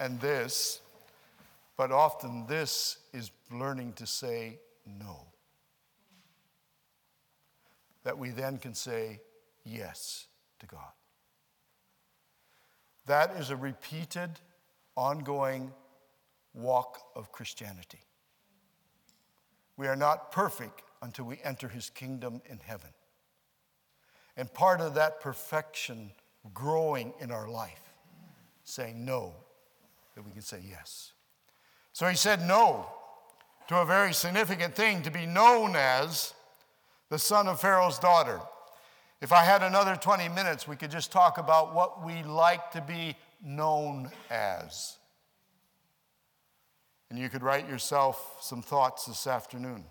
[0.00, 0.80] and this.
[1.76, 5.26] But often this is learning to say no.
[8.04, 9.20] That we then can say
[9.64, 10.26] yes
[10.60, 10.92] to God.
[13.06, 14.30] That is a repeated,
[14.96, 15.72] ongoing
[16.54, 18.00] walk of Christianity.
[19.76, 22.90] We are not perfect until we enter his kingdom in heaven.
[24.36, 26.12] And part of that perfection
[26.52, 27.94] growing in our life,
[28.64, 29.34] saying no,
[30.14, 31.13] that we can say yes.
[31.94, 32.86] So he said no
[33.68, 36.34] to a very significant thing to be known as
[37.08, 38.40] the son of Pharaoh's daughter.
[39.22, 42.80] If I had another 20 minutes, we could just talk about what we like to
[42.80, 44.96] be known as.
[47.10, 49.84] And you could write yourself some thoughts this afternoon.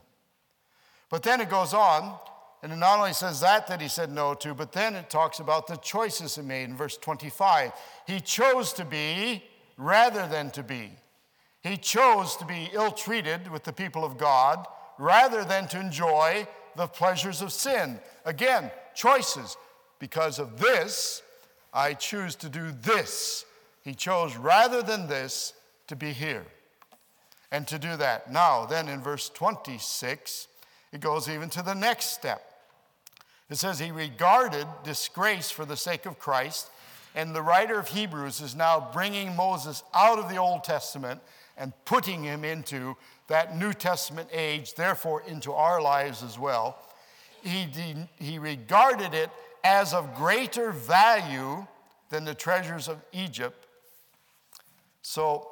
[1.10, 2.20] But then it goes on,
[2.62, 5.40] and it not only says that that he said no to, but then it talks
[5.40, 7.72] about the choices he made in verse 25.
[8.06, 9.42] He chose to be
[9.78, 10.98] rather than to be.
[11.64, 16.46] He chose to be ill treated with the people of God rather than to enjoy
[16.76, 18.00] the pleasures of sin.
[18.26, 19.58] Again, choices.
[20.00, 21.24] Because of this,
[21.74, 23.46] I choose to do this.
[23.84, 25.54] He chose rather than this
[25.88, 26.46] to be here
[27.52, 28.32] and to do that.
[28.32, 30.48] Now, then in verse 26,
[30.92, 32.42] it goes even to the next step.
[33.50, 36.70] It says, He regarded disgrace for the sake of Christ.
[37.16, 41.22] And the writer of Hebrews is now bringing Moses out of the Old Testament
[41.58, 42.96] and putting him into
[43.28, 46.78] that New Testament age, therefore into our lives as well.
[47.42, 47.68] He,
[48.20, 49.30] he regarded it
[49.64, 51.66] as of greater value
[52.10, 53.68] than the treasures of Egypt.
[55.02, 55.50] So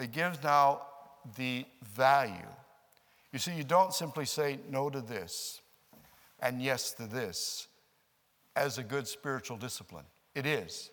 [0.00, 0.82] it gives now
[1.36, 2.48] the value.
[3.32, 5.60] You see, you don't simply say no to this
[6.40, 7.68] and yes to this
[8.54, 10.04] as a good spiritual discipline.
[10.34, 10.90] It is.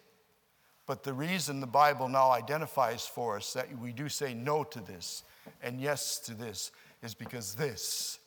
[0.92, 4.82] But the reason the Bible now identifies for us that we do say no to
[4.82, 5.24] this
[5.64, 8.20] and yes to this is because this,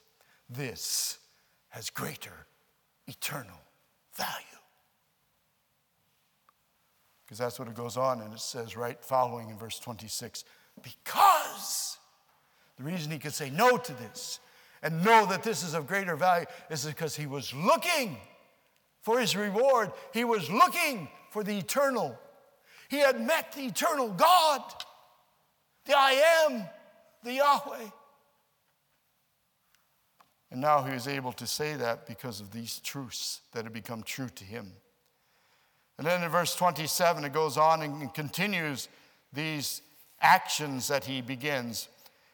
[0.48, 1.18] this
[1.68, 2.46] has greater
[3.07, 3.61] eternal
[4.16, 4.33] value.
[7.27, 10.44] Because that's what it goes on, and it says right following in verse 26
[10.83, 11.98] because
[12.79, 14.40] the reason he could say no to this
[14.83, 18.16] and know that this is of greater value is because he was looking
[19.03, 19.92] for his reward.
[20.14, 22.18] He was looking for the eternal.
[22.88, 24.62] He had met the eternal God,
[25.86, 26.64] the I am,
[27.22, 27.90] the Yahweh.
[30.50, 34.02] And now he was able to say that because of these truths that had become
[34.02, 34.72] true to him.
[35.98, 38.88] And then in verse 27, it goes on and continues
[39.32, 39.82] these
[40.20, 41.88] actions that he begins.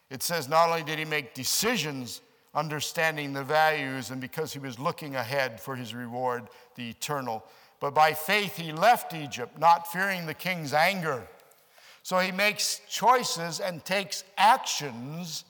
[0.09, 2.21] It says not only did he make decisions
[2.53, 6.43] understanding the values and because he was looking ahead for his reward,
[6.75, 7.43] the eternal,
[7.81, 11.27] but by faith he left Egypt, not fearing the king's anger.
[12.03, 15.43] So he makes choices and takes actions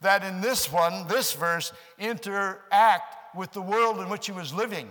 [0.00, 4.88] that in this one, this verse, interact with the world in which he was living.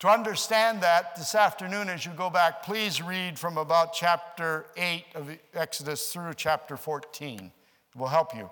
[0.00, 5.04] To understand that this afternoon, as you go back, please read from about chapter 8
[5.14, 7.40] of Exodus through chapter 14.
[7.40, 8.50] It will help you.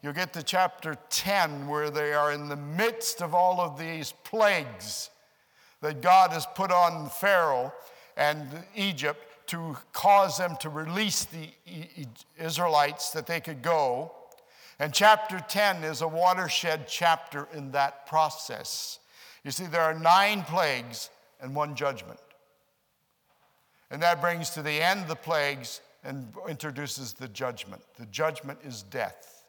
[0.00, 4.12] You'll get to chapter 10, where they are in the midst of all of these
[4.22, 5.10] plagues
[5.80, 7.72] that God has put on Pharaoh
[8.16, 11.48] and Egypt to cause them to release the
[12.38, 14.12] Israelites that they could go.
[14.78, 18.98] And chapter 10 is a watershed chapter in that process.
[19.44, 21.10] You see, there are nine plagues
[21.40, 22.20] and one judgment.
[23.90, 27.82] And that brings to the end the plagues and introduces the judgment.
[27.98, 29.44] The judgment is death.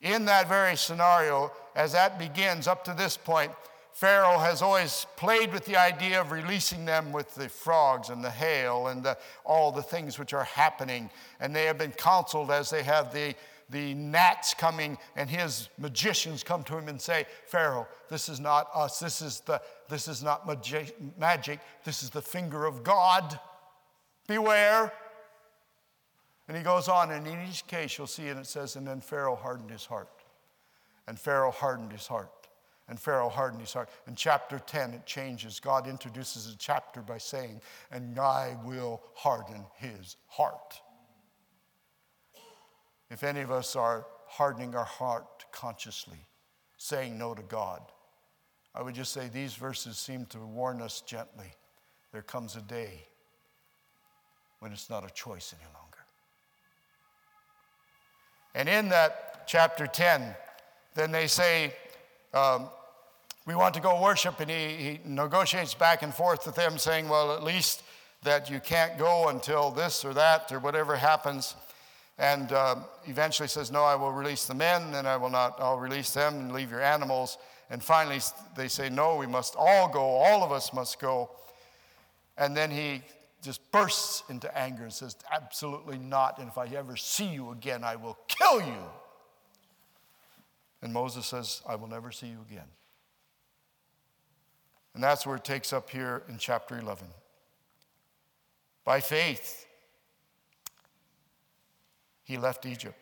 [0.00, 3.52] In that very scenario, as that begins up to this point,
[3.92, 8.30] Pharaoh has always played with the idea of releasing them with the frogs and the
[8.30, 11.10] hail and the, all the things which are happening.
[11.38, 13.36] And they have been counseled as they have the,
[13.70, 18.68] the gnats coming, and his magicians come to him and say, Pharaoh, this is not
[18.74, 18.98] us.
[18.98, 21.60] This is, the, this is not magi- magic.
[21.84, 23.38] This is the finger of God.
[24.26, 24.92] Beware.
[26.48, 29.00] And he goes on, and in each case, you'll see, and it says, and then
[29.00, 30.08] Pharaoh hardened his heart.
[31.06, 32.30] And Pharaoh hardened his heart.
[32.88, 33.88] And Pharaoh hardened his heart.
[34.06, 35.58] In chapter 10, it changes.
[35.58, 40.80] God introduces a chapter by saying, And I will harden his heart.
[43.10, 46.26] If any of us are hardening our heart consciously,
[46.76, 47.80] saying no to God,
[48.74, 51.54] I would just say these verses seem to warn us gently.
[52.12, 53.06] There comes a day
[54.58, 55.98] when it's not a choice any longer.
[58.54, 60.34] And in that chapter 10,
[60.94, 61.74] then they say,
[62.32, 62.68] um,
[63.46, 67.08] we want to go worship, and he, he negotiates back and forth with them, saying,
[67.08, 67.82] Well, at least
[68.22, 71.54] that you can't go until this or that or whatever happens.
[72.16, 75.78] And uh, eventually says, No, I will release the men, and I will not, I'll
[75.78, 77.36] release them and leave your animals.
[77.70, 78.20] And finally,
[78.56, 81.30] they say, No, we must all go, all of us must go.
[82.38, 83.02] And then he
[83.42, 86.38] just bursts into anger and says, Absolutely not.
[86.38, 88.82] And if I ever see you again, I will kill you.
[90.84, 92.68] And Moses says, I will never see you again.
[94.92, 97.06] And that's where it takes up here in chapter 11.
[98.84, 99.64] By faith,
[102.22, 102.98] he left Egypt.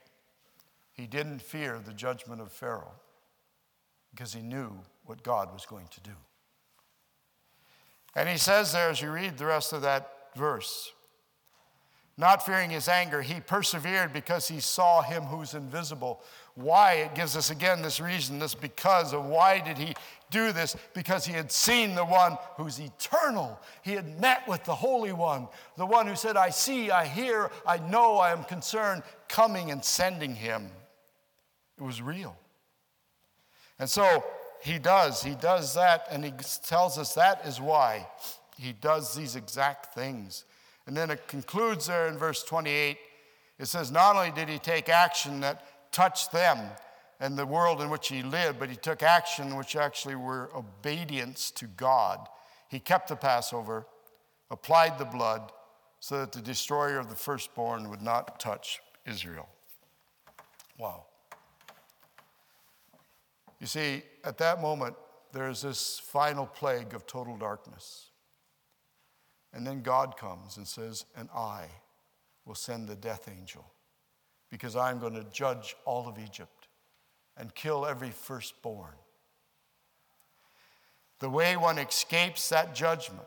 [0.92, 2.94] He didn't fear the judgment of Pharaoh
[4.12, 4.70] because he knew
[5.04, 6.14] what God was going to do.
[8.14, 10.92] And he says there, as you read the rest of that verse,
[12.16, 16.22] not fearing his anger, he persevered because he saw him who's invisible.
[16.54, 16.94] Why?
[16.94, 19.94] It gives us again this reason, this because of why did he
[20.30, 20.76] do this?
[20.92, 23.58] Because he had seen the one who's eternal.
[23.82, 27.50] He had met with the Holy One, the one who said, I see, I hear,
[27.66, 30.68] I know, I am concerned, coming and sending him.
[31.78, 32.36] It was real.
[33.78, 34.24] And so
[34.62, 36.32] he does, he does that, and he
[36.64, 38.06] tells us that is why
[38.58, 40.44] he does these exact things.
[40.86, 42.98] And then it concludes there in verse 28.
[43.58, 46.58] It says, Not only did he take action that touched them
[47.20, 51.52] and the world in which he lived, but he took action which actually were obedience
[51.52, 52.26] to God.
[52.68, 53.86] He kept the Passover,
[54.50, 55.52] applied the blood,
[56.00, 59.48] so that the destroyer of the firstborn would not touch Israel.
[60.76, 61.04] Wow.
[63.60, 64.96] You see, at that moment,
[65.32, 68.10] there's this final plague of total darkness.
[69.52, 71.66] And then God comes and says, And I
[72.44, 73.71] will send the death angel
[74.52, 76.68] because I'm going to judge all of Egypt
[77.38, 78.92] and kill every firstborn.
[81.20, 83.22] The way one escapes that judgment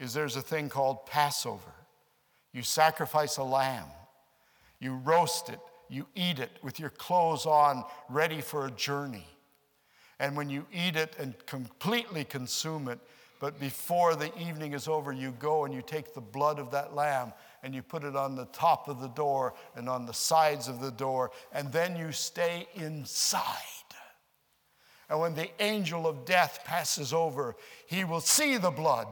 [0.00, 1.72] is there's a thing called Passover.
[2.52, 3.86] You sacrifice a lamb,
[4.80, 9.26] you roast it, you eat it with your clothes on, ready for a journey.
[10.18, 12.98] And when you eat it and completely consume it,
[13.38, 16.96] but before the evening is over, you go and you take the blood of that
[16.96, 17.32] lamb
[17.62, 20.80] and you put it on the top of the door and on the sides of
[20.80, 23.48] the door, and then you stay inside.
[25.08, 27.54] And when the angel of death passes over,
[27.86, 29.06] he will see the blood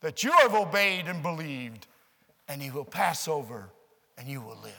[0.00, 1.86] that you have obeyed and believed,
[2.48, 3.70] and he will pass over
[4.18, 4.74] and you will live.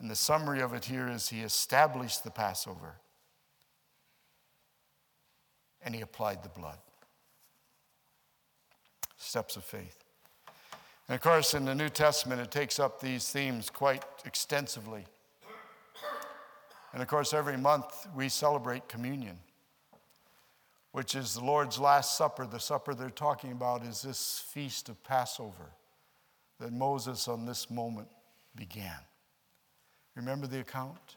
[0.00, 2.96] And the summary of it here is he established the Passover
[5.82, 6.78] and he applied the blood.
[9.16, 10.05] Steps of faith.
[11.08, 15.04] And of course, in the New Testament, it takes up these themes quite extensively.
[16.92, 19.38] And of course, every month we celebrate communion,
[20.92, 22.46] which is the Lord's Last Supper.
[22.46, 25.72] The supper they're talking about is this feast of Passover
[26.58, 28.08] that Moses on this moment
[28.56, 28.98] began.
[30.14, 31.16] Remember the account?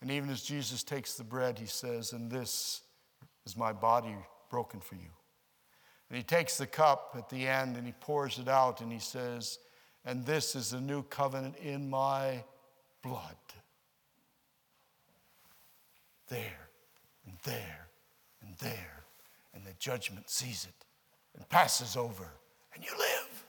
[0.00, 2.82] And even as Jesus takes the bread, he says, And this
[3.44, 4.14] is my body
[4.48, 5.10] broken for you.
[6.08, 8.98] And he takes the cup at the end and he pours it out and he
[8.98, 9.58] says,
[10.04, 12.44] And this is the new covenant in my
[13.02, 13.36] blood.
[16.28, 16.68] There
[17.26, 17.88] and there
[18.42, 19.04] and there.
[19.54, 20.84] And the judgment sees it
[21.36, 22.28] and passes over,
[22.74, 23.44] and you live.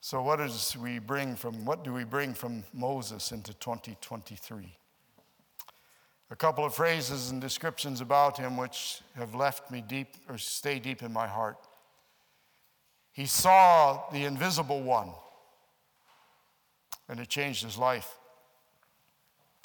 [0.00, 4.77] So, what does we bring from what do we bring from Moses into 2023?
[6.30, 10.78] A couple of phrases and descriptions about him which have left me deep or stay
[10.78, 11.56] deep in my heart.
[13.12, 15.10] He saw the invisible one,
[17.08, 18.14] and it changed his life.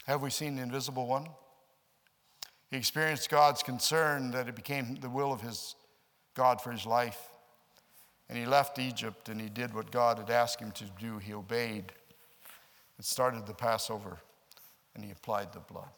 [0.08, 1.28] Have we seen the invisible one?
[2.70, 5.76] He experienced God's concern that it became the will of his
[6.34, 7.20] God for his life.
[8.28, 11.20] And he left Egypt and he did what God had asked him to do.
[11.20, 11.94] He obeyed
[12.98, 14.18] and started the Passover
[14.96, 15.90] and he applied the blood.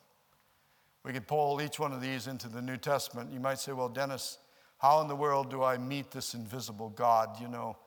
[1.05, 3.31] We could pull each one of these into the New Testament.
[3.31, 4.39] You might say, well, Dennis,
[4.79, 7.39] how in the world do I meet this invisible God?
[7.39, 7.77] You know,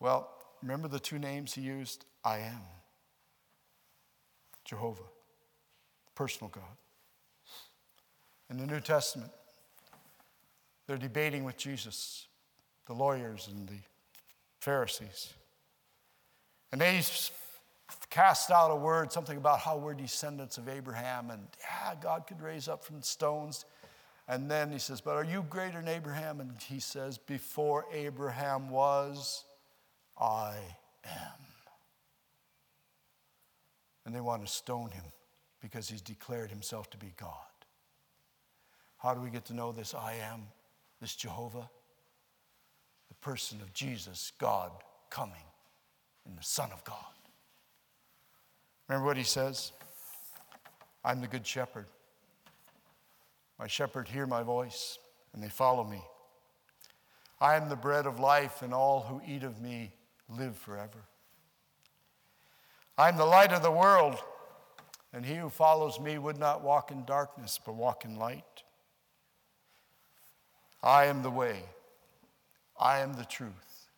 [0.00, 0.30] well,
[0.60, 2.04] remember the two names he used?
[2.22, 2.60] I am.
[4.66, 5.02] Jehovah,
[6.14, 6.76] personal God.
[8.50, 9.32] In the New Testament,
[10.86, 12.26] they're debating with Jesus,
[12.86, 13.80] the lawyers and the
[14.60, 15.32] Pharisees.
[16.70, 17.00] And they
[18.12, 22.42] cast out a word, something about how we're descendants of Abraham, and yeah, God could
[22.42, 23.64] raise up from stones.
[24.28, 26.38] And then he says, But are you greater than Abraham?
[26.40, 29.44] And he says, Before Abraham was,
[30.20, 30.56] I
[31.06, 31.46] am.
[34.04, 35.04] And they want to stone him
[35.62, 37.30] because he's declared himself to be God.
[38.98, 40.42] How do we get to know this I am,
[41.00, 41.70] this Jehovah?
[43.08, 44.70] The person of Jesus, God
[45.08, 45.34] coming
[46.26, 46.96] in the Son of God.
[48.88, 49.72] Remember what he says?
[51.04, 51.86] I'm the good shepherd.
[53.58, 54.98] My shepherd hear my voice,
[55.32, 56.02] and they follow me.
[57.40, 59.92] I am the bread of life, and all who eat of me
[60.28, 60.98] live forever.
[62.96, 64.16] I am the light of the world,
[65.12, 68.62] and he who follows me would not walk in darkness, but walk in light.
[70.82, 71.62] I am the way.
[72.78, 73.88] I am the truth.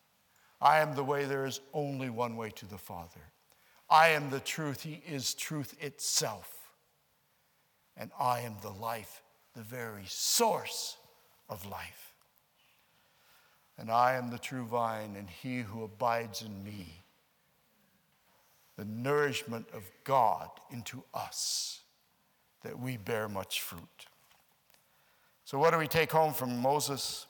[0.61, 1.25] I am the way.
[1.25, 3.21] There is only one way to the Father.
[3.89, 4.83] I am the truth.
[4.83, 6.51] He is truth itself.
[7.97, 9.21] And I am the life,
[9.55, 10.97] the very source
[11.49, 12.13] of life.
[13.77, 17.03] And I am the true vine, and he who abides in me,
[18.77, 21.81] the nourishment of God into us,
[22.63, 24.07] that we bear much fruit.
[25.43, 27.27] So, what do we take home from Moses?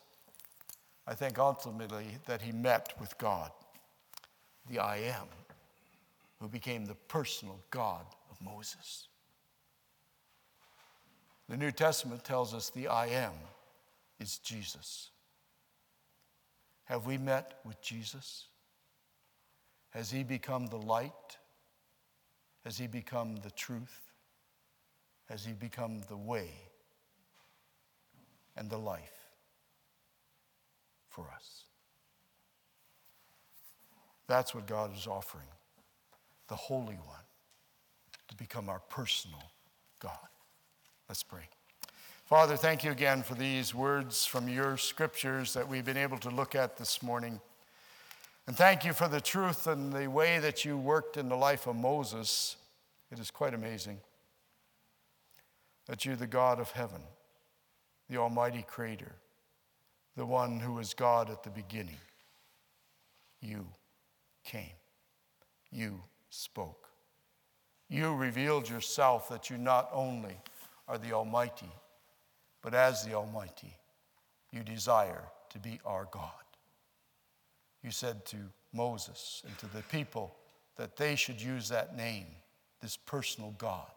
[1.08, 3.52] I think ultimately that he met with God,
[4.70, 5.28] the I am,
[6.46, 9.08] who became the personal God of Moses.
[11.50, 13.32] The New Testament tells us the I am
[14.20, 15.10] is Jesus.
[16.84, 18.46] Have we met with Jesus?
[19.90, 21.12] Has he become the light?
[22.64, 24.12] Has he become the truth?
[25.28, 26.52] Has he become the way?
[28.56, 29.34] and the life
[31.10, 31.64] for us.
[34.28, 35.48] That's what God is offering
[36.48, 37.26] the Holy One
[38.28, 39.44] to become our personal
[40.00, 40.18] God.
[41.08, 41.50] Let's pray.
[42.26, 46.30] Father, thank you again for these words from your scriptures that we've been able to
[46.30, 47.40] look at this morning.
[48.48, 51.68] And thank you for the truth and the way that you worked in the life
[51.68, 52.58] of Moses.
[53.12, 54.00] It is quite amazing
[55.88, 57.02] that you're the God of heaven
[58.10, 59.16] the Almighty Creator,
[60.16, 61.98] the one who was God at the beginning.
[63.42, 63.68] You
[64.44, 64.74] came.
[65.72, 66.02] You
[66.36, 66.90] spoke.
[67.90, 70.38] You revealed yourself that you not only
[70.88, 71.72] are the Almighty,
[72.62, 73.78] but as the Almighty,
[74.52, 76.32] you desire to be our God.
[77.84, 78.38] You said to
[78.74, 80.36] Moses and to the people
[80.78, 82.26] that they should use that name,
[82.82, 83.92] this personal God,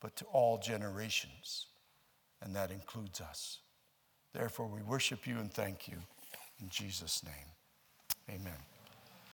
[0.00, 1.66] but to all generations
[2.44, 3.58] and that includes us.
[4.32, 5.96] Therefore, we worship you and thank you.
[6.60, 8.73] In Jesus' name, amen.